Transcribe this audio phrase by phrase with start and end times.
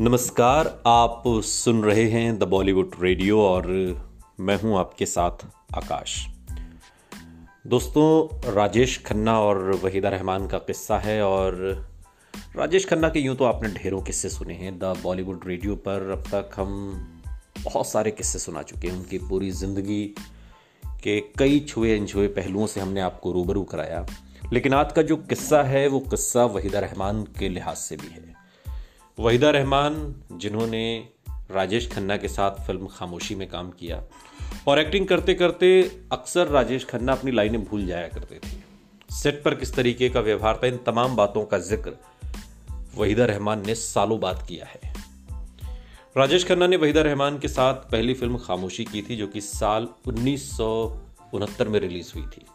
[0.00, 3.66] नमस्कार, आप सुन रहे हैं द बॉलीवुड रेडियो और
[4.40, 5.44] मैं हूँ आपके साथ
[5.76, 6.14] आकाश।
[7.66, 11.60] दोस्तों, राजेश खन्ना और वहीदा रहमान का किस्सा है और
[12.56, 16.24] राजेश खन्ना के यूँ तो आपने ढेरों किस्से सुने हैं। द बॉलीवुड रेडियो पर अब
[16.34, 16.72] तक हम
[17.64, 20.04] बहुत सारे किस्से सुना चुके हैं। उनकी पूरी ज़िंदगी
[21.04, 24.06] के कई छुए अनछुए पहलुओं से हमने आपको रूबरू कराया।
[24.52, 28.31] लेकिन आज का जो किस्सा है, वो किस्सा वहीदा रहमान के लिहाज से भी है।
[29.18, 31.08] वहीदा रहमान, जिन्होंने
[31.50, 34.02] राजेश खन्ना के साथ फ़िल्म खामोशी में काम किया,
[34.68, 38.56] और एक्टिंग करते करते अक्सर राजेश खन्ना अपनी लाइनें भूल जाया करते थे।
[39.14, 41.96] सेट पर किस तरीके का व्यवहार था, इन तमाम बातों का ज़िक्र
[42.96, 44.94] वहीदा रहमान ने सालों बाद किया है।
[46.16, 49.88] राजेश खन्ना ने वहीदा रहमान के साथ पहली फ़िल्म खामोशी की थी, जो कि साल
[50.06, 51.00] उन्नीस सौ
[51.34, 52.46] उनहत्तर में रिलीज़ हुई थी।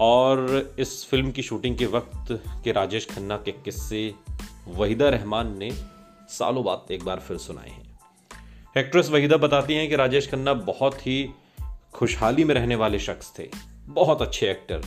[0.00, 4.14] और इस फ़िल्म की शूटिंग के वक्त के राजेश खन्ना के किस्से
[4.68, 5.70] वहीदा रहमान ने
[6.28, 7.98] सालों बाद एक बार फिर सुनाए हैं।
[8.76, 11.30] एक्ट्रेस वहीदा बताती हैं कि राजेश खन्ना बहुत ही
[11.92, 13.50] खुशहाली में रहने वाले शख्स थे।
[13.86, 14.82] बहुत अच्छे एक्टर।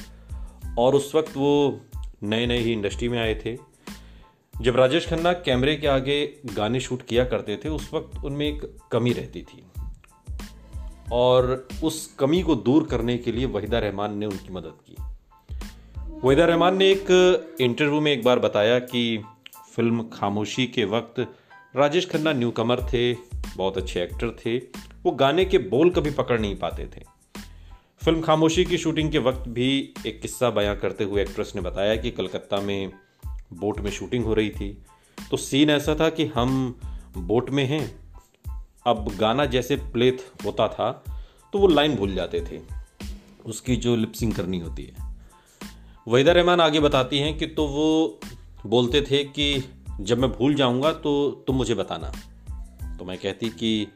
[0.77, 1.81] और उस वक्त वो
[2.23, 3.57] नए नए ही इंडस्ट्री में आए थे।
[4.61, 8.77] जब राजेश खन्ना कैमरे के आगे गाने शूट किया करते थे, उस वक्त उनमें एक
[8.91, 9.63] कमी रहती थी।
[11.11, 14.95] और उस कमी को दूर करने के लिए वहीदा रहमान ने उनकी मदद की।
[16.27, 17.07] वहीदा रहमान ने एक
[17.61, 19.23] इंटरव्यू में एक बार बताया कि
[19.75, 21.19] फ़िल्म खामोशी के वक्त
[21.75, 23.13] राजेश खन्ना न्यू कमर थे,
[23.57, 24.57] बहुत अच्छे एक्टर थे।
[25.03, 27.03] वो गाने के बोल कभी पकड़ नहीं पाते थे।
[28.01, 31.95] फ़िल्म खामोशी की शूटिंग के वक्त भी एक किस्सा बयां करते हुए एक्ट्रेस ने बताया
[31.95, 32.91] कि कलकत्ता में
[33.53, 34.69] बोट में शूटिंग हो रही थी।
[35.31, 36.79] तो सीन ऐसा था कि हम
[37.17, 37.83] बोट में हैं,
[38.87, 40.09] अब गाना जैसे प्ले
[40.45, 40.91] होता था
[41.53, 42.61] तो वो लाइन भूल जाते थे।
[43.45, 45.13] उसकी जो लिपसिंग करनी होती है।
[46.07, 48.19] वहीदा रहमान आगे बताती हैं कि तो वो
[48.66, 49.63] बोलते थे कि
[50.02, 52.11] जब मैं भूल जाऊँगा तो तुम मुझे बताना।
[52.98, 53.87] तो मैं कहती कि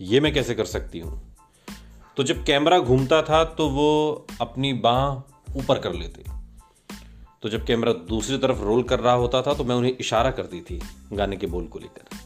[0.00, 1.36] ये मैं कैसे कर सकती हूँ?
[2.16, 5.16] तो जब कैमरा घूमता था तो वो अपनी बाह
[5.58, 6.24] ऊपर कर लेते।
[7.42, 10.60] तो जब कैमरा दूसरी तरफ़ रोल कर रहा होता था तो मैं उन्हें इशारा करती
[10.60, 10.80] थी
[11.12, 12.16] गाने के बोल को लेकर।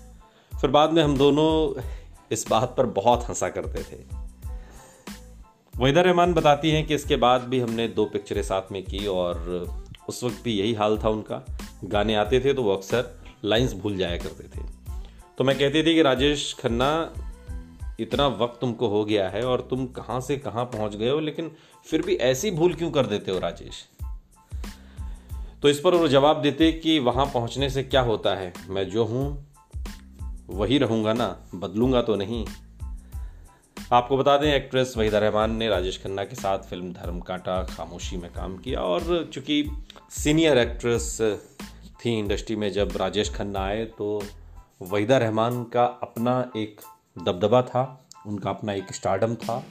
[0.60, 1.80] फिर बाद में हम दोनों
[2.32, 4.22] इस बात पर बहुत हंसा करते थे।
[5.78, 9.66] वहीदा रहमान बताती हैं कि इसके बाद भी हमने दो पिक्चरें साथ में की और
[10.08, 11.44] उस वक्त भी यही हाल था उनका।
[11.84, 14.64] गाने आते थे तो वो अक्सर लाइंस भूल जाया करते थे।
[15.38, 17.14] तो मैं कहती थी कि राजेश खन्ना,
[18.00, 21.50] इतना वक्त तुमको हो गया है और तुम कहाँ से कहाँ पहुँच गए हो, लेकिन
[21.86, 23.88] फिर भी ऐसी भूल क्यों कर देते हो राजेश?
[25.62, 28.52] तो इस पर वो जवाब देते कि वहाँ पहुँचने से क्या होता है?
[28.68, 29.46] मैं जो हूँ,
[30.48, 32.46] वही रहूँगा ना, बदलूँगा तो नहीं।
[33.92, 38.16] आपको बता दें, एक्ट्रेस वहीदा रहमान ने राजेश खन्ना के साथ फ़िल्म धर्म कांटा खामोशी
[38.16, 39.70] में काम किया और चूँकि
[40.10, 41.18] सीनियर एक्ट्रेस
[42.04, 44.22] थी इंडस्ट्री में जब राजेश खन्ना आए तो
[44.82, 46.80] वहीदा रहमान का अपना एक
[47.18, 49.62] दबदबा था, उनका अपना एक स्टार्डम था।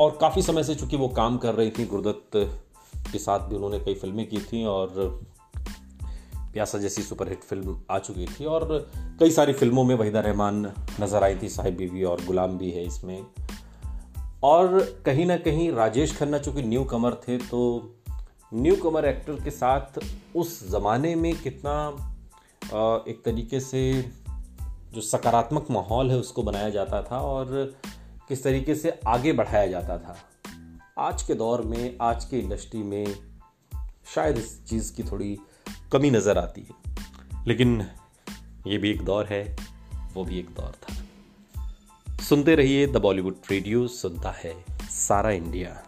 [0.00, 2.30] और काफ़ी समय से चूँकि वो काम कर रही थी, गुरुदत्त
[3.12, 5.20] के साथ भी उन्होंने कई फ़िल्में की थी और
[6.52, 11.24] प्यासा जैसी सुपरहिट फ़िल्म आ चुकी थी। और कई सारी फ़िल्मों में वहीदा रहमान नज़र
[11.24, 13.26] आई थी, साहिब बीवी और गुलाम भी है इसमें।
[14.42, 17.60] और कहीं ना कहीं राजेश खन्ना चूँकि न्यू कमर थे तो
[18.52, 19.98] न्यू कमर एक्टर के साथ
[20.36, 21.74] उस ज़माने में कितना
[23.08, 24.10] एक तरीके से
[24.92, 27.74] जो सकारात्मक माहौल है उसको बनाया जाता था और
[28.28, 30.16] किस तरीके से आगे बढ़ाया जाता था।
[30.98, 33.06] आज के दौर में, आज की इंडस्ट्री में
[34.14, 35.38] शायद इस चीज़ की थोड़ी
[35.92, 36.96] कमी नज़र आती है।
[37.46, 37.86] लेकिन
[38.66, 39.56] ये भी एक दौर है,
[40.14, 40.94] वो भी एक दौर था।
[42.22, 45.82] सुनते रहिए द बॉलीवुड रेडियो, सुनता है सारा इंडिया।